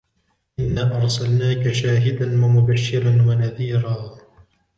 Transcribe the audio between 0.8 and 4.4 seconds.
أرسلناك شاهدا ومبشرا ونذيرا